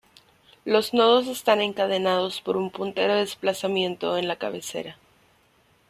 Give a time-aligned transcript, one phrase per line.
[0.65, 4.97] Los nodos están encadenados por un puntero desplazamiento en la cabecera.